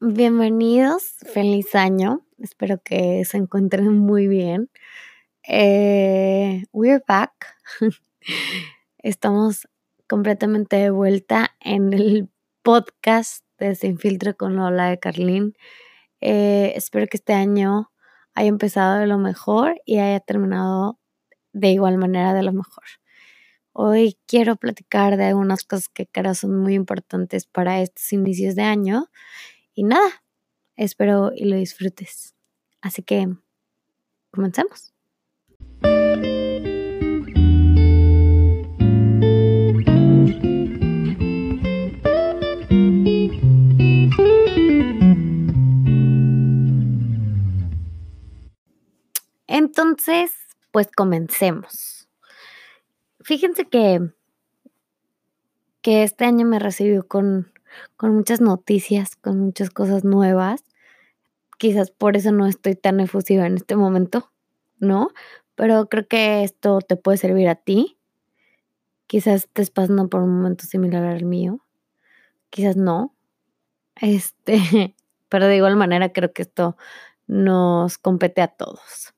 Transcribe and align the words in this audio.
bienvenidos, 0.00 1.14
feliz 1.32 1.74
año, 1.74 2.22
espero 2.38 2.82
que 2.82 3.24
se 3.24 3.38
encuentren 3.38 3.96
muy 3.96 4.28
bien. 4.28 4.70
Eh, 5.42 6.64
we're 6.72 7.02
back, 7.08 7.32
estamos 8.98 9.66
completamente 10.06 10.76
de 10.76 10.90
vuelta 10.90 11.56
en 11.60 11.94
el 11.94 12.28
podcast 12.62 13.46
de 13.58 13.74
Sin 13.74 13.98
Filtro 13.98 14.36
con 14.36 14.56
Lola 14.56 14.90
de 14.90 14.98
Carlín. 14.98 15.54
Eh, 16.20 16.74
espero 16.76 17.06
que 17.06 17.16
este 17.16 17.32
año 17.32 17.90
haya 18.34 18.48
empezado 18.48 18.98
de 18.98 19.06
lo 19.06 19.16
mejor 19.16 19.80
y 19.86 19.98
haya 19.98 20.20
terminado 20.20 20.98
de 21.54 21.70
igual 21.70 21.96
manera 21.96 22.34
de 22.34 22.42
lo 22.42 22.52
mejor. 22.52 22.84
Hoy 23.80 24.18
quiero 24.26 24.56
platicar 24.56 25.16
de 25.16 25.26
algunas 25.26 25.62
cosas 25.62 25.88
que 25.88 26.08
creo 26.08 26.34
son 26.34 26.56
muy 26.60 26.74
importantes 26.74 27.46
para 27.46 27.80
estos 27.80 28.12
inicios 28.12 28.56
de 28.56 28.62
año. 28.62 29.08
Y 29.72 29.84
nada, 29.84 30.24
espero 30.74 31.30
y 31.32 31.44
lo 31.44 31.54
disfrutes. 31.54 32.34
Así 32.80 33.04
que, 33.04 33.28
comencemos. 34.32 34.92
Entonces, 49.46 50.32
pues 50.72 50.88
comencemos. 50.90 51.97
Fíjense 53.28 53.66
que, 53.66 54.10
que 55.82 56.02
este 56.02 56.24
año 56.24 56.46
me 56.46 56.58
recibió 56.58 57.06
con, 57.06 57.52
con 57.98 58.14
muchas 58.14 58.40
noticias, 58.40 59.16
con 59.16 59.38
muchas 59.38 59.68
cosas 59.68 60.02
nuevas. 60.02 60.64
Quizás 61.58 61.90
por 61.90 62.16
eso 62.16 62.32
no 62.32 62.46
estoy 62.46 62.74
tan 62.74 63.00
efusiva 63.00 63.46
en 63.46 63.56
este 63.56 63.76
momento, 63.76 64.32
¿no? 64.78 65.10
Pero 65.56 65.90
creo 65.90 66.08
que 66.08 66.42
esto 66.42 66.78
te 66.80 66.96
puede 66.96 67.18
servir 67.18 67.50
a 67.50 67.56
ti. 67.56 67.98
Quizás 69.06 69.44
estés 69.44 69.68
pasando 69.68 70.08
por 70.08 70.22
un 70.22 70.34
momento 70.34 70.64
similar 70.64 71.04
al 71.04 71.26
mío. 71.26 71.62
Quizás 72.48 72.78
no. 72.78 73.14
Este, 73.96 74.56
pero 75.28 75.48
de 75.48 75.56
igual 75.56 75.76
manera 75.76 76.14
creo 76.14 76.32
que 76.32 76.40
esto 76.40 76.78
nos 77.26 77.98
compete 77.98 78.40
a 78.40 78.48
todos. 78.48 79.12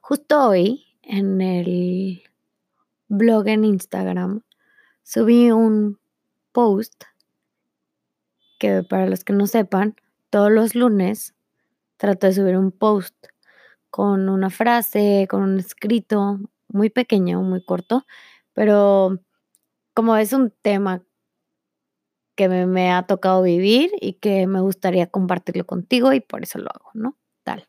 Justo 0.00 0.48
hoy 0.48 0.93
en 1.06 1.40
el 1.40 2.22
blog 3.08 3.48
en 3.48 3.64
Instagram 3.64 4.42
subí 5.02 5.50
un 5.50 5.98
post 6.52 7.04
que 8.58 8.82
para 8.82 9.06
los 9.06 9.24
que 9.24 9.32
no 9.32 9.46
sepan, 9.46 9.96
todos 10.30 10.50
los 10.50 10.74
lunes 10.74 11.34
trato 11.96 12.26
de 12.26 12.32
subir 12.32 12.56
un 12.56 12.72
post 12.72 13.14
con 13.90 14.28
una 14.28 14.50
frase, 14.50 15.26
con 15.28 15.42
un 15.42 15.58
escrito 15.58 16.40
muy 16.68 16.90
pequeño, 16.90 17.42
muy 17.42 17.64
corto, 17.64 18.04
pero 18.52 19.20
como 19.94 20.16
es 20.16 20.32
un 20.32 20.50
tema 20.50 21.02
que 22.34 22.48
me, 22.48 22.66
me, 22.66 22.90
ha 22.92 23.06
tocado 23.06 23.42
vivir 23.42 23.92
y 24.00 24.14
que 24.14 24.46
me 24.46 24.60
gustaría 24.60 25.06
compartirlo 25.06 25.66
contigo 25.66 26.12
y 26.12 26.20
por 26.20 26.42
eso 26.42 26.58
lo 26.58 26.70
hago, 26.70 26.90
¿no? 26.94 27.16
Tal. 27.44 27.68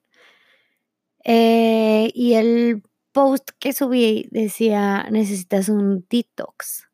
Eh, 1.24 2.12
y 2.14 2.34
el 2.34 2.84
post 3.16 3.52
que 3.60 3.72
subí 3.72 4.28
decía, 4.32 5.08
necesitas 5.10 5.70
un 5.70 6.06
detox. 6.10 6.90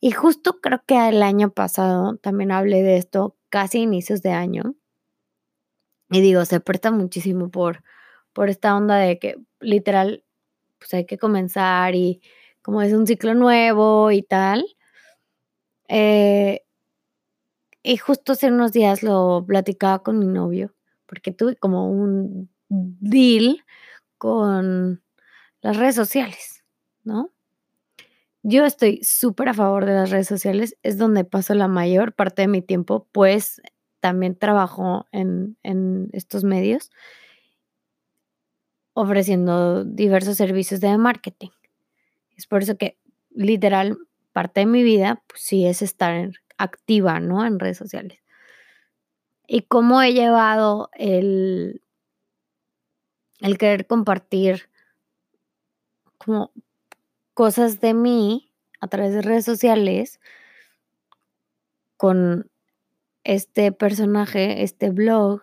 Y 0.00 0.12
justo 0.12 0.60
creo 0.62 0.82
que 0.86 1.10
el 1.10 1.22
año 1.22 1.50
pasado 1.50 2.16
también 2.16 2.50
hablé 2.50 2.82
de 2.82 2.96
esto, 2.96 3.36
casi 3.50 3.80
inicios 3.80 4.22
de 4.22 4.30
año. 4.30 4.74
Y 6.08 6.22
digo, 6.22 6.46
se 6.46 6.60
presta 6.60 6.90
muchísimo 6.90 7.50
por, 7.50 7.84
por 8.32 8.48
esta 8.48 8.74
onda 8.74 8.96
de 8.96 9.18
que 9.18 9.36
literal, 9.60 10.24
pues 10.78 10.94
hay 10.94 11.04
que 11.04 11.18
comenzar 11.18 11.94
y 11.94 12.22
como 12.62 12.80
es 12.80 12.94
un 12.94 13.06
ciclo 13.06 13.34
nuevo 13.34 14.10
y 14.12 14.22
tal. 14.22 14.64
Eh, 15.88 16.64
y 17.82 17.98
justo 17.98 18.32
hace 18.32 18.48
unos 18.48 18.72
días 18.72 19.02
lo 19.02 19.44
platicaba 19.46 20.02
con 20.02 20.18
mi 20.18 20.26
novio, 20.26 20.74
porque 21.04 21.30
tuve 21.30 21.56
como 21.56 21.90
un 21.90 22.48
deal 22.70 23.62
con 24.16 25.02
las 25.60 25.76
redes 25.76 25.94
sociales, 25.94 26.64
¿no? 27.04 27.30
Yo 28.42 28.64
estoy 28.64 29.00
súper 29.02 29.50
a 29.50 29.54
favor 29.54 29.84
de 29.84 29.92
las 29.92 30.10
redes 30.10 30.26
sociales, 30.26 30.76
es 30.82 30.96
donde 30.96 31.24
paso 31.24 31.54
la 31.54 31.68
mayor 31.68 32.14
parte 32.14 32.42
de 32.42 32.48
mi 32.48 32.62
tiempo, 32.62 33.06
pues 33.12 33.60
también 34.00 34.34
trabajo 34.34 35.06
en, 35.12 35.58
en 35.62 36.08
estos 36.12 36.42
medios 36.42 36.90
ofreciendo 38.94 39.84
diversos 39.84 40.36
servicios 40.36 40.80
de 40.80 40.96
marketing. 40.96 41.50
Es 42.36 42.46
por 42.46 42.62
eso 42.62 42.76
que 42.76 42.98
literal 43.30 43.96
parte 44.32 44.60
de 44.60 44.66
mi 44.66 44.82
vida, 44.82 45.22
pues 45.26 45.42
sí 45.42 45.66
es 45.66 45.82
estar 45.82 46.30
activa, 46.58 47.20
¿no? 47.20 47.44
En 47.44 47.58
redes 47.58 47.78
sociales. 47.78 48.18
Y 49.46 49.62
cómo 49.62 50.00
he 50.02 50.12
llevado 50.12 50.90
el, 50.94 51.82
el 53.40 53.58
querer 53.58 53.86
compartir 53.86 54.69
como 56.24 56.52
cosas 57.34 57.80
de 57.80 57.94
mí 57.94 58.52
a 58.80 58.88
través 58.88 59.14
de 59.14 59.22
redes 59.22 59.44
sociales 59.44 60.20
con 61.96 62.50
este 63.24 63.72
personaje, 63.72 64.62
este 64.62 64.90
blog, 64.90 65.42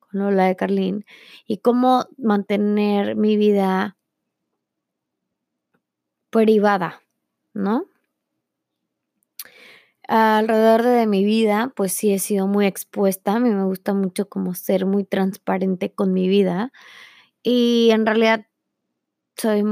con 0.00 0.20
Lola 0.20 0.46
de 0.46 0.56
Carlín, 0.56 1.04
y 1.46 1.58
cómo 1.58 2.06
mantener 2.16 3.16
mi 3.16 3.36
vida 3.36 3.96
privada, 6.30 7.02
¿no? 7.54 7.86
Alrededor 10.08 10.82
de 10.82 11.06
mi 11.06 11.24
vida, 11.24 11.72
pues 11.76 11.92
sí 11.92 12.12
he 12.12 12.18
sido 12.18 12.48
muy 12.48 12.66
expuesta, 12.66 13.34
a 13.34 13.40
mí 13.40 13.50
me 13.50 13.64
gusta 13.64 13.94
mucho 13.94 14.28
como 14.28 14.54
ser 14.54 14.86
muy 14.86 15.04
transparente 15.04 15.92
con 15.92 16.12
mi 16.12 16.28
vida 16.28 16.72
y 17.42 17.90
en 17.92 18.06
realidad 18.06 18.46
soy 19.36 19.64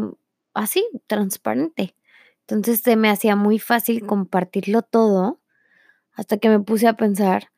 así, 0.58 0.86
transparente. 1.06 1.94
Entonces 2.40 2.80
se 2.80 2.96
me 2.96 3.10
hacía 3.10 3.36
muy 3.36 3.58
fácil 3.58 4.06
compartirlo 4.06 4.82
todo 4.82 5.40
hasta 6.14 6.38
que 6.38 6.48
me 6.48 6.60
puse 6.60 6.88
a 6.88 6.94
pensar 6.94 7.50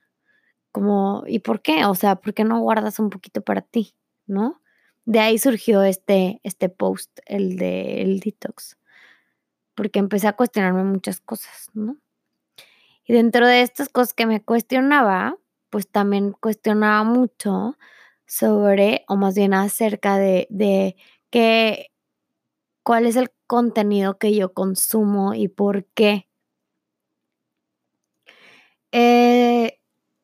como, 0.72 1.24
¿y 1.26 1.40
por 1.40 1.62
qué? 1.62 1.84
O 1.84 1.94
sea, 1.94 2.16
¿por 2.16 2.34
qué 2.34 2.44
no 2.44 2.60
guardas 2.60 2.98
un 2.98 3.10
poquito 3.10 3.42
para 3.42 3.62
ti? 3.62 3.94
¿No? 4.26 4.60
De 5.04 5.20
ahí 5.20 5.38
surgió 5.38 5.82
este, 5.82 6.40
este 6.44 6.68
post, 6.68 7.10
el 7.26 7.56
de 7.56 8.02
el 8.02 8.20
detox, 8.20 8.78
porque 9.74 9.98
empecé 9.98 10.28
a 10.28 10.34
cuestionarme 10.34 10.84
muchas 10.84 11.20
cosas, 11.20 11.70
¿no? 11.74 11.96
Y 13.06 13.12
dentro 13.14 13.46
de 13.46 13.62
estas 13.62 13.88
cosas 13.88 14.12
que 14.12 14.26
me 14.26 14.42
cuestionaba, 14.42 15.36
pues 15.70 15.88
también 15.88 16.32
cuestionaba 16.32 17.02
mucho 17.04 17.76
sobre, 18.26 19.04
o 19.08 19.16
más 19.16 19.34
bien 19.34 19.54
acerca 19.54 20.16
de, 20.18 20.46
de 20.50 20.96
qué, 21.30 21.90
cuál 22.90 23.06
es 23.06 23.14
el 23.14 23.30
contenido 23.46 24.18
que 24.18 24.34
yo 24.34 24.52
consumo 24.52 25.32
y 25.32 25.46
por 25.46 25.84
qué. 25.94 26.26
Eh, 28.90 29.78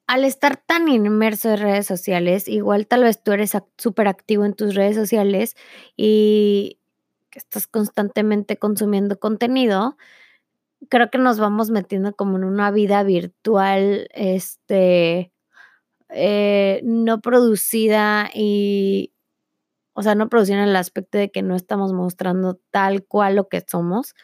al 0.09 0.25
estar 0.25 0.57
tan 0.57 0.89
inmerso 0.89 1.51
en 1.51 1.59
redes 1.59 1.87
sociales, 1.87 2.49
igual 2.49 2.89
tal 2.89 3.05
vez 3.05 3.23
tú 3.23 3.31
eres 3.31 3.57
súper 3.79 4.09
activo 4.09 4.45
en 4.45 4.55
tus 4.55 4.75
redes 4.75 4.97
sociales 4.97 5.55
y 5.97 6.81
estás 7.31 7.69
constantemente 7.69 8.57
consumiendo 8.57 9.21
contenido, 9.21 9.97
creo 10.89 11.09
que 11.09 11.19
nos 11.19 11.39
vamos 11.39 11.71
metiendo 11.71 12.17
como 12.17 12.37
en 12.37 12.43
una 12.43 12.73
vida 12.73 13.05
virtual, 13.05 14.09
este, 14.13 15.31
eh, 16.09 16.81
no 16.83 17.21
producida 17.21 18.29
y, 18.35 19.13
o 19.99 20.03
sea, 20.03 20.15
no 20.15 20.29
producir 20.29 20.57
en 20.57 20.69
el 20.69 20.77
aspecto 20.77 21.17
de 21.17 21.31
que 21.31 21.41
no 21.41 21.57
estamos 21.57 21.95
mostrando 21.95 22.61
tal 22.71 23.07
cual 23.07 23.37
lo 23.37 23.49
que 23.49 23.65
somos. 23.67 24.15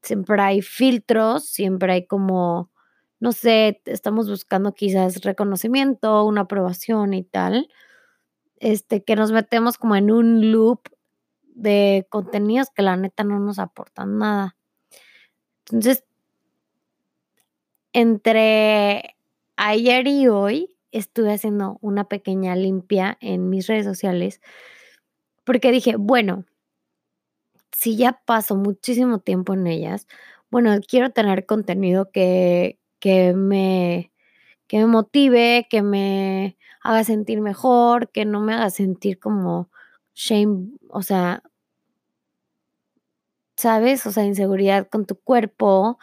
Siempre 0.00 0.40
hay 0.40 0.62
filtros, 0.62 1.48
siempre 1.48 1.94
hay 1.94 2.06
como, 2.06 2.70
no 3.18 3.32
sé, 3.32 3.82
estamos 3.86 4.30
buscando 4.30 4.72
quizás 4.72 5.22
reconocimiento, 5.22 6.24
una 6.24 6.42
aprobación 6.42 7.12
y 7.12 7.24
tal. 7.24 7.68
Este, 8.58 9.02
que 9.02 9.16
nos 9.16 9.32
metemos 9.32 9.78
como 9.78 9.96
en 9.96 10.12
un 10.12 10.52
loop 10.52 10.82
de 11.42 12.06
contenidos 12.08 12.70
que 12.70 12.82
la 12.82 12.96
neta 12.96 13.24
no 13.24 13.40
nos 13.40 13.58
aportan 13.58 14.18
nada. 14.18 14.56
Entonces, 15.66 16.04
entre 17.92 19.16
ayer 19.56 20.06
y 20.06 20.28
hoy 20.28 20.76
estuve 20.92 21.32
haciendo 21.32 21.78
una 21.80 22.04
pequeña 22.04 22.54
limpia 22.54 23.18
en 23.20 23.50
mis 23.50 23.66
redes 23.66 23.86
sociales 23.86 24.40
porque 25.46 25.72
dije, 25.72 25.96
bueno, 25.98 26.44
si 27.72 27.96
ya 27.96 28.20
paso 28.26 28.56
muchísimo 28.56 29.18
tiempo 29.20 29.54
en 29.54 29.66
ellas, 29.66 30.06
bueno, 30.50 30.78
quiero 30.86 31.10
tener 31.10 31.46
contenido 31.46 32.10
que, 32.10 32.78
que 33.00 33.32
me 33.34 34.12
que 34.68 34.78
me 34.80 34.86
motive, 34.86 35.66
que 35.70 35.82
me 35.82 36.58
haga 36.82 37.04
sentir 37.04 37.40
mejor, 37.42 38.10
que 38.12 38.24
no 38.26 38.40
me 38.42 38.54
haga 38.54 38.70
sentir 38.70 39.18
como 39.20 39.70
shame, 40.14 40.70
o 40.90 41.02
sea 41.02 41.42
¿sabes? 43.56 44.06
O 44.06 44.12
sea, 44.12 44.24
inseguridad 44.24 44.88
con 44.88 45.06
tu 45.06 45.16
cuerpo, 45.16 45.98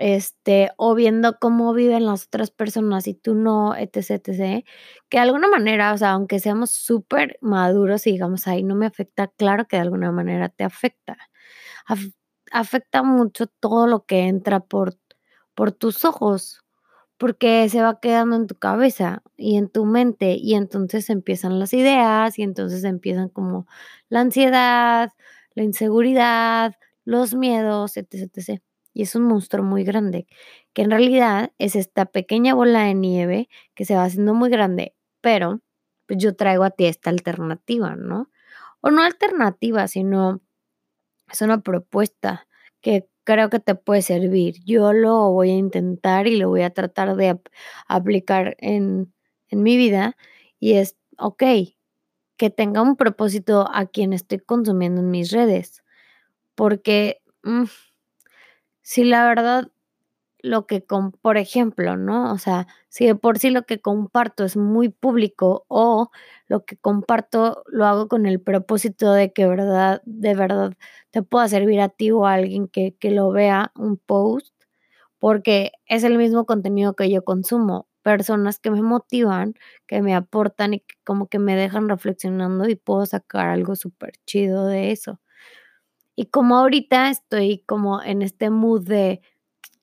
este, 0.00 0.70
o 0.78 0.94
viendo 0.96 1.38
cómo 1.40 1.74
viven 1.74 2.06
las 2.06 2.26
otras 2.26 2.50
personas 2.52 3.08
y 3.08 3.14
tú 3.14 3.34
no, 3.36 3.76
etc, 3.76 4.12
etc, 4.12 4.66
que 5.10 5.18
de 5.18 5.22
alguna 5.24 5.48
manera, 5.48 5.92
o 5.94 5.98
sea, 5.98 6.12
aunque 6.12 6.40
seamos 6.40 6.70
supermaduros 6.72 8.06
y 8.08 8.12
digamos: 8.12 8.48
"Ay, 8.48 8.64
no 8.64 8.76
me 8.76 8.86
afecta", 8.86 9.28
claro 9.28 9.66
que 9.68 9.76
de 9.78 9.82
alguna 9.82 10.12
manera 10.12 10.50
te 10.50 10.64
afecta. 10.64 11.18
Af 11.86 12.00
afecta 12.52 13.02
mucho 13.04 13.46
todo 13.48 13.86
lo 13.88 14.06
que 14.06 14.28
entra 14.28 14.60
por 14.60 14.96
por 15.56 15.72
tus 15.72 16.04
ojos, 16.06 16.64
porque 17.18 17.68
se 17.70 17.82
va 17.82 18.00
quedando 18.00 18.36
en 18.36 18.46
tu 18.48 18.56
cabeza 18.56 19.22
y 19.38 19.56
en 19.58 19.68
tu 19.70 19.86
mente, 19.86 20.34
y 20.40 20.54
entonces 20.56 21.10
empiezan 21.10 21.58
las 21.60 21.74
ideas, 21.74 22.38
y 22.40 22.42
entonces 22.44 22.84
empiezan 22.84 23.28
como 23.30 23.66
la 24.10 24.20
ansiedad, 24.22 25.12
la 25.54 25.64
inseguridad, 25.64 26.74
los 27.06 27.34
miedos, 27.34 27.96
etc, 27.98 28.14
etc. 28.36 28.60
Y 28.94 29.02
es 29.02 29.14
un 29.14 29.24
monstruo 29.24 29.64
muy 29.64 29.84
grande, 29.84 30.26
que 30.74 30.82
en 30.82 30.90
realidad 30.90 31.52
es 31.58 31.76
esta 31.76 32.06
pequeña 32.06 32.54
bola 32.54 32.84
de 32.84 32.94
nieve 32.94 33.48
que 33.74 33.84
se 33.84 33.94
va 33.96 34.04
haciendo 34.04 34.34
muy 34.34 34.50
grande, 34.50 34.94
pero, 35.20 35.60
pues, 36.06 36.18
yo 36.20 36.34
traigo 36.36 36.64
a 36.64 36.70
ti 36.70 36.86
esta 36.86 37.10
alternativa, 37.10 37.96
¿no? 37.96 38.30
O 38.82 38.90
no 38.90 39.02
alternativa, 39.04 39.88
sino 39.88 40.40
es 41.32 41.42
una 41.42 41.60
propuesta 41.62 42.48
que 42.82 43.08
creo 43.24 43.50
que 43.50 43.60
te 43.60 43.74
puede 43.76 44.02
servir. 44.02 44.56
Yo 44.66 44.92
lo 44.94 45.30
voy 45.32 45.50
a 45.52 45.56
intentar 45.58 46.26
y 46.28 46.38
lo 46.38 46.48
voy 46.50 46.62
a 46.62 46.70
tratar 46.72 47.16
de 47.16 47.30
ap 47.30 47.46
aplicar 47.88 48.56
en 48.60 49.12
en 49.50 49.62
mi 49.64 49.76
vida, 49.78 50.16
y 50.60 50.74
es, 50.74 50.96
okey, 51.18 51.78
que 52.38 52.50
tenga 52.50 52.82
un 52.82 52.96
propósito 52.96 53.68
a 53.74 53.86
quien 53.86 54.12
estoy 54.14 54.40
consumiendo 54.40 55.00
en 55.02 55.10
mis 55.12 55.32
redes, 55.32 55.84
porque, 56.56 57.22
mm, 57.44 57.64
si 58.82 59.04
la 59.04 59.26
verdad 59.26 59.68
lo 60.42 60.66
que 60.66 60.84
com 60.86 61.12
por 61.22 61.36
ejemplo, 61.38 61.96
¿no? 61.98 62.32
O 62.32 62.38
sea, 62.38 62.66
si 62.88 63.06
de 63.06 63.14
por 63.16 63.38
sí 63.38 63.50
lo 63.50 63.64
que 63.64 63.80
comparto 63.80 64.44
es 64.44 64.56
muy 64.56 64.88
público, 64.90 65.64
o 65.68 66.10
lo 66.48 66.64
que 66.64 66.76
comparto 66.78 67.62
lo 67.68 67.86
hago 67.86 68.08
con 68.08 68.26
el 68.26 68.40
propósito 68.40 69.12
de 69.12 69.32
que 69.32 69.46
verdad 69.48 70.02
de 70.06 70.34
verdad 70.34 70.74
te 71.10 71.22
pueda 71.22 71.48
servir 71.48 71.80
a 71.80 71.88
ti 71.90 72.10
o 72.12 72.26
a 72.26 72.34
alguien 72.34 72.68
que 72.68 72.96
que 72.98 73.10
lo 73.12 73.30
vea 73.32 73.72
un 73.76 73.96
post, 73.98 74.54
porque 75.18 75.72
es 75.86 76.04
el 76.04 76.18
mismo 76.18 76.46
contenido 76.46 76.94
que 76.96 77.10
yo 77.10 77.24
consumo, 77.24 77.88
personas 78.02 78.58
que 78.60 78.70
me 78.72 78.82
motivan, 78.82 79.54
que 79.86 80.02
me 80.02 80.14
aportan 80.14 80.74
y 80.74 80.80
que 80.80 80.96
como 81.04 81.28
que 81.28 81.38
me 81.40 81.56
dejan 81.56 81.88
reflexionando 81.88 82.68
y 82.68 82.76
puedo 82.76 83.06
sacar 83.06 83.48
algo 83.48 83.76
superchido 83.76 84.66
de 84.66 84.92
eso. 84.92 85.20
Y 86.20 86.26
como 86.26 86.58
ahorita 86.58 87.08
estoy 87.08 87.64
como 87.66 88.02
en 88.02 88.20
este 88.20 88.50
mood 88.50 88.86
de 88.86 89.22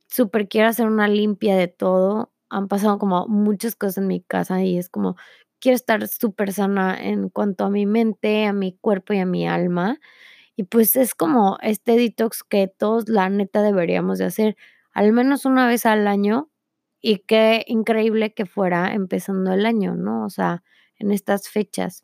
súper 0.07 0.47
quiero 0.47 0.67
hacer 0.67 0.85
una 0.85 1.07
limpia 1.07 1.55
de 1.57 1.67
todo, 1.67 2.31
han 2.49 2.67
pasado 2.67 2.99
como 2.99 3.27
muchas 3.27 3.75
cosas 3.75 3.97
en 3.97 4.07
mi 4.07 4.21
casa 4.21 4.63
y 4.63 4.77
es 4.77 4.87
como 4.87 5.15
quiero 5.59 5.75
estar 5.75 6.07
supersana 6.07 6.95
en 6.95 7.29
cuanto 7.29 7.65
a 7.65 7.71
mi 7.71 7.87
mente, 7.87 8.45
a 8.45 8.53
mi 8.53 8.77
cuerpo 8.77 9.13
y 9.13 9.19
a 9.19 9.25
mi 9.25 9.47
alma. 9.47 9.99
Y 10.55 10.63
pues 10.65 10.95
es 10.95 11.15
como 11.15 11.57
este 11.63 11.97
detox 11.97 12.43
que 12.43 12.67
todos, 12.67 13.09
la 13.09 13.29
neta, 13.29 13.63
deberíamos 13.63 14.19
de 14.19 14.25
hacer 14.25 14.57
al 14.93 15.13
menos 15.13 15.45
una 15.45 15.67
vez 15.67 15.87
al 15.87 16.07
año, 16.07 16.51
y 17.01 17.19
qué 17.19 17.63
increíble 17.67 18.35
que 18.35 18.45
fuera 18.45 18.93
empezando 18.93 19.53
el 19.53 19.65
año, 19.65 19.95
¿no? 19.95 20.25
O 20.25 20.29
sea, 20.29 20.63
en 20.99 21.11
estas 21.11 21.49
fechas. 21.49 22.03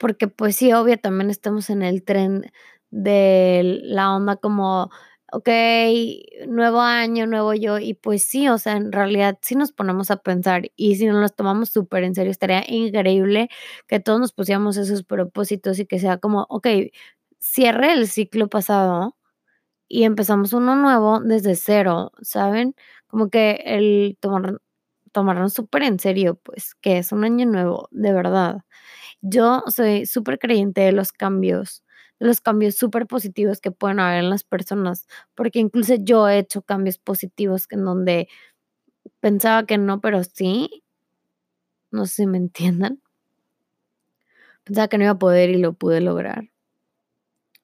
Porque, 0.00 0.28
pues 0.28 0.56
sí, 0.56 0.72
obvio, 0.72 0.98
también 0.98 1.30
estamos 1.30 1.70
en 1.70 1.82
el 1.82 2.04
tren 2.04 2.50
de 2.90 3.80
la 3.82 4.14
onda 4.14 4.36
como, 4.36 4.90
okey, 5.32 6.22
nuevo 6.48 6.80
año, 6.80 7.26
nuevo 7.26 7.54
yo, 7.54 7.78
y 7.78 7.94
pues 7.94 8.24
sí, 8.24 8.48
o 8.48 8.58
sea, 8.58 8.76
en 8.76 8.92
realidad, 8.92 9.38
si 9.42 9.54
nos 9.56 9.72
ponemos 9.72 10.10
a 10.10 10.18
pensar, 10.18 10.70
y 10.76 10.96
si 10.96 11.06
nos 11.06 11.34
tomamos 11.34 11.70
súper 11.70 12.04
en 12.04 12.14
serio, 12.14 12.30
estaría 12.30 12.62
increíble 12.68 13.48
que 13.88 13.98
todos 14.00 14.20
nos 14.20 14.32
pusiéramos 14.32 14.76
esos 14.76 15.02
propósitos 15.02 15.78
y 15.78 15.86
que 15.86 15.98
sea 15.98 16.18
como, 16.18 16.46
okey, 16.50 16.92
cierre 17.38 17.92
el 17.92 18.06
ciclo 18.08 18.48
pasado 18.48 19.16
y 19.88 20.04
empezamos 20.04 20.52
uno 20.54 20.76
nuevo 20.76 21.20
desde 21.20 21.56
cero, 21.56 22.12
¿saben? 22.22 22.74
Como 23.08 23.30
que 23.30 23.62
el 23.66 24.18
tomar 24.20 24.60
tomarnos 25.12 25.54
súper 25.54 25.82
en 25.84 25.98
serio, 26.00 26.36
pues, 26.44 26.74
que 26.76 26.98
es 26.98 27.12
un 27.12 27.24
año 27.24 27.46
nuevo, 27.46 27.88
de 27.92 28.12
verdad. 28.14 28.65
Yo 29.22 29.62
soy 29.68 30.06
súper 30.06 30.38
creyente 30.38 30.82
de 30.82 30.92
los 30.92 31.12
cambios, 31.12 31.82
de 32.20 32.26
los 32.26 32.40
cambios 32.40 32.76
superpositivos 32.76 33.60
que 33.60 33.70
pueden 33.70 34.00
haber 34.00 34.20
en 34.24 34.30
las 34.30 34.44
personas, 34.44 35.06
porque 35.34 35.58
incluso 35.58 35.94
yo 35.96 36.28
he 36.28 36.38
hecho 36.38 36.62
cambios 36.62 36.98
positivos 36.98 37.66
en 37.70 37.84
donde 37.84 38.28
pensaba 39.20 39.66
que 39.66 39.78
no, 39.78 40.00
pero 40.00 40.24
sí. 40.24 40.82
No 41.90 42.06
sé 42.06 42.14
si 42.22 42.26
me 42.26 42.38
entiendan. 42.44 43.00
Pensaba 44.64 44.88
que 44.88 44.98
no 44.98 45.04
iba 45.04 45.12
a 45.12 45.18
poder 45.18 45.50
y 45.50 45.58
lo 45.58 45.72
pude 45.74 46.00
lograr. 46.00 46.50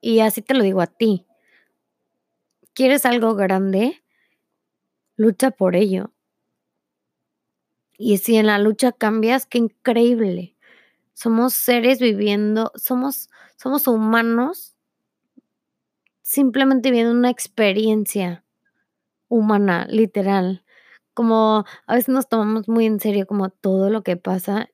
Y 0.00 0.20
así 0.20 0.42
te 0.42 0.54
lo 0.54 0.64
digo 0.64 0.80
a 0.80 0.86
ti. 0.86 1.26
¿Quieres 2.74 3.06
algo 3.06 3.34
grande? 3.34 4.02
Lucha 5.16 5.50
por 5.50 5.76
ello. 5.76 6.12
Y 7.98 8.18
si 8.18 8.36
en 8.36 8.46
la 8.46 8.58
lucha 8.58 8.92
cambias, 8.92 9.46
qué 9.46 9.58
increíble. 9.58 10.51
Somos 11.14 11.54
seres 11.54 12.00
viviendo, 12.00 12.72
somos 12.74 13.28
somos 13.56 13.86
humanos 13.86 14.74
simplemente 16.22 16.90
viviendo 16.90 17.12
una 17.12 17.30
experiencia 17.30 18.44
humana, 19.28 19.86
literal. 19.90 20.64
Como 21.14 21.64
a 21.86 21.94
veces 21.94 22.10
nos 22.10 22.28
tomamos 22.28 22.68
muy 22.68 22.86
en 22.86 23.00
serio 23.00 23.26
como 23.26 23.50
todo 23.50 23.90
lo 23.90 24.02
que 24.02 24.16
pasa 24.16 24.68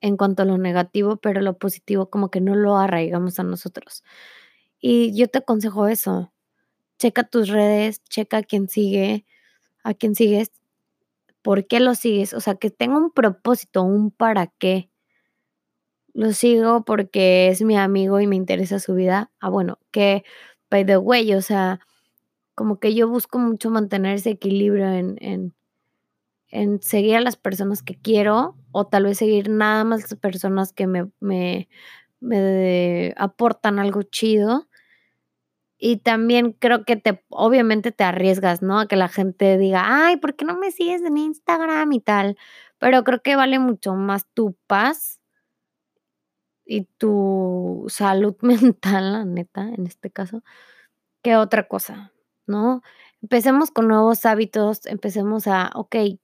en 0.00 0.16
cuanto 0.16 0.42
a 0.42 0.46
lo 0.46 0.58
negativo, 0.58 1.16
pero 1.16 1.40
lo 1.40 1.58
positivo 1.58 2.10
como 2.10 2.30
que 2.30 2.40
no 2.40 2.54
lo 2.56 2.76
arraigamos 2.76 3.38
a 3.38 3.44
nosotros. 3.44 4.02
Y 4.80 5.16
yo 5.16 5.28
te 5.28 5.38
aconsejo 5.40 5.88
eso. 5.88 6.32
Checa 6.98 7.24
tus 7.24 7.48
redes, 7.50 8.02
checa 8.10 8.38
a 8.38 8.42
quién 8.44 8.68
sigue 8.68 9.26
a 9.84 9.94
quién 9.94 10.14
sigues, 10.16 10.52
por 11.42 11.66
qué 11.68 11.80
lo 11.80 11.96
sigues, 11.96 12.34
o 12.34 12.40
sea, 12.40 12.56
que 12.56 12.70
tenga 12.70 12.98
un 12.98 13.12
propósito, 13.12 13.82
un 13.84 14.12
para 14.12 14.48
qué. 14.48 14.91
Lo 16.14 16.32
sigo 16.32 16.84
porque 16.84 17.48
es 17.48 17.62
mi 17.62 17.76
amigo 17.78 18.20
y 18.20 18.26
me 18.26 18.36
interesa 18.36 18.78
su 18.78 18.94
vida. 18.94 19.30
Ah, 19.40 19.48
bueno, 19.48 19.78
que, 19.90 20.24
by 20.70 20.84
the 20.84 20.98
way, 20.98 21.32
o 21.34 21.40
sea, 21.40 21.80
como 22.54 22.80
que 22.80 22.94
yo 22.94 23.08
busco 23.08 23.38
mucho 23.38 23.70
mantener 23.70 24.16
ese 24.16 24.30
equilibrio 24.30 24.88
en 24.90 25.16
en 25.20 25.54
en 26.50 26.82
seguir 26.82 27.16
a 27.16 27.20
las 27.22 27.36
personas 27.36 27.82
que 27.82 27.96
quiero, 27.96 28.56
o 28.72 28.86
tal 28.88 29.04
vez 29.04 29.18
seguir 29.18 29.50
nada 29.50 29.84
más 29.84 30.02
las 30.02 30.16
personas 30.20 30.72
que 30.72 30.86
me 30.88 31.10
me 31.20 31.68
me 32.20 33.14
aportan 33.18 33.78
algo 33.80 34.02
chido. 34.04 34.66
Y 35.80 35.98
también 35.98 36.52
creo 36.52 36.84
que 36.84 36.96
te 36.96 37.24
obviamente 37.28 37.92
te 37.92 38.04
arriesgas, 38.04 38.62
¿no? 38.62 38.78
A 38.80 38.86
que 38.88 38.96
la 38.96 39.08
gente 39.08 39.58
diga: 39.58 40.06
"Ay, 40.06 40.16
¿por 40.16 40.36
qué 40.36 40.44
no 40.44 40.56
me 40.56 40.70
sigues 40.70 41.02
en 41.02 41.16
Instagram?", 41.16 41.92
y 41.92 42.00
tal. 42.00 42.36
Pero 42.78 43.04
creo 43.04 43.22
que 43.22 43.36
vale 43.36 43.58
mucho 43.58 43.94
más 43.94 44.26
tu 44.34 44.54
paz 44.66 45.18
y 46.66 46.84
tu 46.98 47.86
salud 47.88 48.36
mental, 48.42 49.12
la 49.12 49.24
neta, 49.24 49.62
en 49.68 49.86
este 49.86 50.10
caso, 50.10 50.42
que 51.22 51.36
otra 51.36 51.68
cosa, 51.68 52.12
¿no? 52.46 52.82
Empecemos 53.22 53.70
con 53.70 53.88
nuevos 53.88 54.26
hábitos, 54.26 54.86
empecemos 54.86 55.46
a, 55.48 55.70
okey 55.74 56.20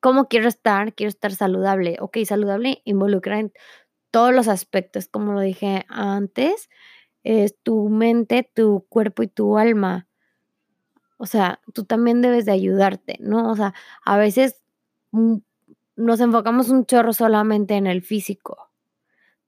¿cómo 0.00 0.28
quiero 0.28 0.48
estar? 0.48 0.94
Quiero 0.94 1.08
estar 1.08 1.32
saludable. 1.34 1.96
Okey, 2.00 2.24
saludable 2.26 2.82
involucra 2.84 3.38
en 3.40 3.52
todos 4.10 4.34
los 4.34 4.48
aspectos, 4.48 5.08
como 5.08 5.32
lo 5.34 5.40
dije 5.40 5.84
antes, 5.88 6.70
es 7.24 7.56
tu 7.62 7.88
mente, 7.90 8.50
tu 8.54 8.86
cuerpo 8.90 9.22
y 9.24 9.28
tu 9.28 9.58
alma. 9.58 10.08
O 11.18 11.26
sea, 11.26 11.60
tú 11.74 11.84
también 11.84 12.22
debes 12.22 12.44
de 12.44 12.52
ayudarte, 12.52 13.16
¿no? 13.20 13.50
O 13.50 13.56
sea, 13.56 13.74
a 14.04 14.16
veces, 14.16 14.62
mm, 15.12 15.36
nos 15.96 16.20
enfocamos 16.20 16.68
un 16.70 16.86
chorro 16.86 17.12
solamente 17.12 17.74
en 17.74 17.86
el 17.88 18.02
físico. 18.02 18.67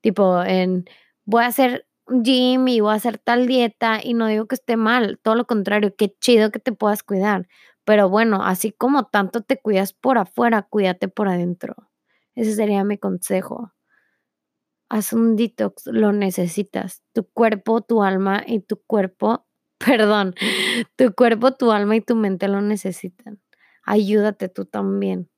Tipo 0.00 0.42
en 0.42 0.85
voy 1.25 1.42
a 1.45 1.47
hacer 1.47 1.87
gym 2.09 2.69
y 2.69 2.80
voy 2.80 2.92
a 2.92 2.97
hacer 2.97 3.19
tal 3.19 3.47
dieta, 3.47 4.00
y 4.02 4.14
no 4.14 4.26
digo 4.26 4.47
que 4.47 4.57
esté 4.57 4.76
mal, 4.76 5.19
todo 5.23 5.35
lo 5.37 5.47
contrario, 5.47 5.95
qué 5.97 6.14
chido 6.21 6.50
que 6.50 6.59
te 6.59 6.73
puedas 6.73 7.02
cuidar. 7.02 7.49
Pero 7.85 8.09
bueno, 8.09 8.42
así 8.45 8.73
como 8.73 9.04
tanto 9.07 9.42
te 9.42 9.59
cuidas 9.59 9.92
por 9.92 10.19
afuera, 10.19 10.62
cuídate 10.62 11.09
por 11.09 11.28
adentro. 11.28 11.75
Ese 12.35 12.54
sería 12.54 12.85
mi 12.85 12.99
consejo. 12.99 13.73
Haz 14.88 15.12
un 15.12 15.37
detox, 15.37 15.87
lo 15.87 16.12
necesitas. 16.12 17.02
Tu 17.12 17.25
cuerpo, 17.25 17.80
tu 17.80 18.02
alma 18.02 18.42
y 18.47 18.61
tu 18.61 18.83
cuerpo, 18.83 19.47
perdón, 19.78 20.35
tu 20.97 21.14
cuerpo, 21.14 21.52
tu 21.52 21.71
alma 21.73 21.97
y 21.97 22.00
tu 22.00 22.16
mente 22.16 22.49
lo 22.49 22.61
necesitan. 22.61 23.40
ayúdate 23.85 24.49
tú 24.49 24.64
también. 24.66 25.28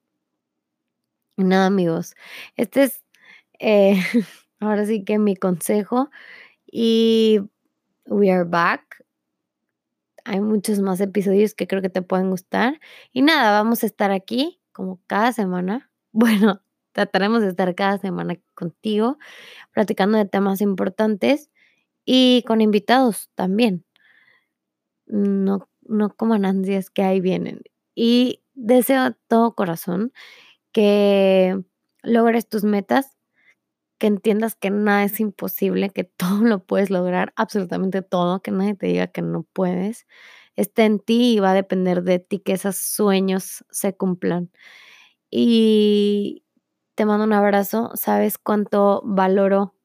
Nada, 1.39 1.67
amigos, 1.67 2.15
este 2.57 2.85
es, 2.85 3.03
eh, 3.59 3.97
ahora 4.63 4.87
sí 4.87 5.05
que 5.05 5.19
mi 5.19 5.37
consejo 5.37 6.11
y 6.67 7.41
we 8.07 8.31
are 8.31 8.45
back. 8.45 9.05
Hay 10.25 10.41
muchos 10.41 10.81
más 10.81 11.01
episodios 11.01 11.55
que 11.55 11.67
creo 11.67 11.83
que 11.83 11.91
te 11.91 12.03
pueden 12.03 12.31
gustar. 12.31 12.81
Y 13.13 13.23
nada, 13.23 13.51
vamos 13.53 13.83
a 13.83 13.87
estar 13.87 14.13
aquí 14.13 14.61
como 14.73 15.01
cada 15.07 15.33
semana. 15.33 15.89
Bueno, 16.15 16.61
trataremos 16.93 17.41
de 17.41 17.49
estar 17.49 17.75
cada 17.75 17.97
semana 17.97 18.39
contigo, 18.55 19.17
platicando 19.73 20.19
de 20.19 20.27
temas 20.27 20.61
importantes 20.61 21.51
y 22.05 22.45
con 22.47 22.61
invitados 22.61 23.31
también. 23.35 23.87
No, 25.07 25.71
no 25.83 26.15
coman 26.15 26.45
ansias 26.45 26.91
que 26.91 27.03
ahí 27.03 27.23
vienen. 27.23 27.63
Y 27.95 28.43
deseo 28.55 29.17
todo 29.27 29.55
corazón 29.55 30.13
que 30.73 31.59
logres 32.03 32.49
tus 32.49 32.65
metas, 32.65 33.17
que 34.03 34.09
entiendas 34.09 34.57
que 34.57 34.71
nada 34.71 35.05
es 35.05 35.21
imposible, 35.21 35.91
que 35.91 36.03
todo 36.03 36.43
lo 36.43 36.65
puedes 36.65 36.91
lograr, 36.91 37.33
absolutamente 37.37 38.03
todo, 38.03 38.43
que 38.43 38.51
nadie 38.51 38.75
te 38.75 38.89
diga 38.89 39.07
que 39.07 39.23
no 39.23 39.45
puedes. 39.45 40.09
Está 40.57 40.85
en 40.85 40.99
ti 40.99 41.35
y 41.35 41.39
va 41.39 41.53
a 41.53 41.55
depender 41.55 42.03
de 42.03 42.19
ti 42.19 42.41
que 42.41 42.53
esos 42.55 42.75
sueños 42.77 43.65
se 43.71 43.95
cumplan. 43.97 44.51
Y 45.31 46.45
te 46.97 47.07
mando 47.07 47.25
un 47.25 47.33
abrazo. 47.33 47.93
Sabes 47.95 48.39
cuánto 48.39 49.03
valoro 49.05 49.77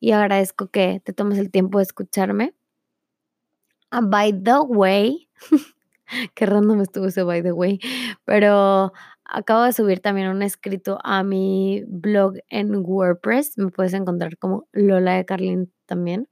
y 0.00 0.12
agradezco 0.12 0.68
que 0.70 1.00
te 1.04 1.12
tomes 1.12 1.38
el 1.38 1.52
tiempo 1.52 1.78
de 1.78 1.84
escucharme. 1.84 2.54
Ah, 3.92 4.00
by 4.02 4.32
the 4.32 4.62
way, 4.66 5.28
qué 6.34 6.46
random 6.46 6.80
estuvo 6.80 7.06
ese 7.06 7.22
by 7.22 7.42
the 7.42 7.52
way, 7.52 7.78
pero 8.24 8.92
acabo 9.30 9.62
de 9.64 9.72
subir 9.72 10.00
también 10.00 10.28
un 10.28 10.42
escrito 10.42 10.98
a 11.04 11.22
mi 11.22 11.84
blog 11.86 12.34
en 12.48 12.74
WordPress. 12.76 13.58
Me 13.58 13.70
puedes 13.70 13.94
encontrar 13.94 14.36
como 14.38 14.68
Lola 14.72 15.14
de 15.14 15.24
Carlin 15.24 15.72
también. 15.86 16.28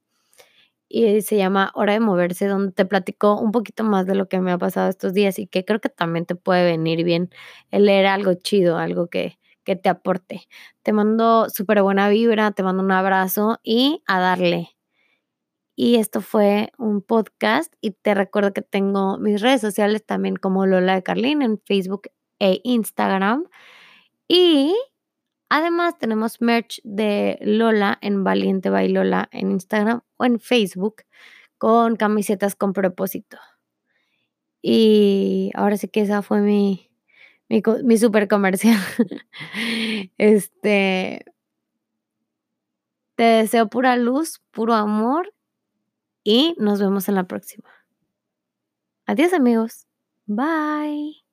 Y 0.89 1.21
se 1.23 1.37
llama 1.37 1.71
Hora 1.75 1.93
de 1.95 2.01
Moverse, 2.01 2.47
donde 2.47 2.73
te 2.73 2.87
platico 2.87 3.39
un 3.41 3.53
poquito 3.53 3.85
más 3.85 4.07
de 4.07 4.15
lo 4.15 4.29
que 4.29 4.41
me 4.41 4.53
ha 4.53 4.59
pasado 4.59 4.89
estos 4.89 5.13
días 5.13 5.39
y 5.39 5.47
que 5.47 5.65
creo 5.65 5.81
que 5.81 5.91
también 5.91 6.25
te 6.27 6.35
puede 6.35 6.65
venir 6.65 7.05
bien 7.05 7.31
el 7.71 7.85
leer 7.87 8.07
algo 8.07 8.35
chido, 8.35 8.79
algo 8.79 9.09
que, 9.09 9.39
que 9.65 9.77
te 9.77 9.91
aporte. 9.91 10.43
Te 10.83 10.93
mando 10.95 11.49
súper 11.51 11.83
buena 11.83 12.09
vibra, 12.09 12.53
te 12.53 12.63
mando 12.63 12.83
un 12.83 12.93
abrazo 12.93 13.59
y 13.63 14.03
a 14.07 14.19
darle. 14.21 14.71
Y 15.77 15.97
esto 15.97 16.21
fue 16.23 16.73
un 16.79 17.03
podcast 17.03 17.73
y 17.81 17.93
te 17.93 18.15
recuerdo 18.15 18.53
que 18.53 18.63
tengo 18.63 19.19
mis 19.19 19.41
redes 19.41 19.61
sociales 19.61 20.05
también 20.05 20.37
como 20.37 20.67
Lola 20.67 20.95
de 20.95 21.03
Carlin 21.05 21.43
en 21.43 21.61
Facebook 21.65 22.09
e 22.39 22.61
Instagram. 22.65 23.45
Y 24.29 24.75
además 25.49 25.99
tenemos 25.99 26.41
merch 26.41 26.81
de 26.85 27.39
Lola 27.41 27.99
en 28.01 28.25
Valiente 28.25 28.71
by 28.71 28.89
Lola 28.89 29.29
en 29.33 29.53
Instagram 29.53 30.03
o 30.17 30.25
en 30.25 30.41
Facebook 30.41 31.03
con 31.59 31.97
camisetas 31.97 32.55
con 32.55 32.73
propósito. 32.73 33.39
Y 34.63 35.51
ahora 35.55 35.77
sí 35.77 35.89
que 35.89 36.01
esa 36.03 36.23
fue 36.23 36.41
mi, 36.41 36.91
mi, 37.49 37.63
mi 37.85 37.99
super 37.99 38.29
comercial. 38.29 38.79
este. 40.19 41.25
Te 43.17 43.25
deseo 43.25 43.69
pura 43.69 43.97
luz, 43.97 44.41
puro 44.53 44.75
amor 44.75 45.35
y 46.23 46.55
nos 46.59 46.81
vemos 46.81 47.09
en 47.09 47.17
la 47.17 47.25
próxima. 47.25 47.69
Adiós 49.07 49.33
amigos. 49.33 49.87
Bye. 50.27 51.28